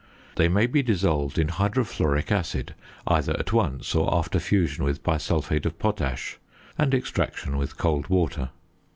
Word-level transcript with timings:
They 0.35 0.47
may 0.49 0.65
be 0.65 0.81
dissolved 0.81 1.37
in 1.37 1.49
hydrofluoric 1.49 2.31
acid 2.31 2.73
either 3.05 3.37
at 3.37 3.53
once 3.53 3.93
or 3.93 4.11
after 4.11 4.39
fusion 4.39 4.83
with 4.83 5.03
bisulphate 5.03 5.63
of 5.67 5.77
potash, 5.77 6.39
and 6.75 6.91
extraction 6.95 7.55
with 7.55 7.77
cold 7.77 8.07
water. 8.07 8.49